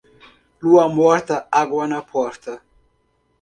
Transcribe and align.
Lua 0.63 0.87
morta, 0.89 1.47
água 1.51 1.85
na 1.85 2.01
porta. 2.01 2.59